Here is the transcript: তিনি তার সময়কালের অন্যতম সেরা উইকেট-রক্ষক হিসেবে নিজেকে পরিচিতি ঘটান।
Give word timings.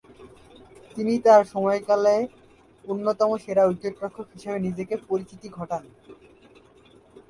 তিনি 0.95 1.13
তার 1.25 1.41
সময়কালের 1.53 2.23
অন্যতম 2.85 3.29
সেরা 3.43 3.63
উইকেট-রক্ষক 3.65 4.27
হিসেবে 4.33 4.57
নিজেকে 4.59 4.95
পরিচিতি 5.09 5.47
ঘটান। 5.57 5.83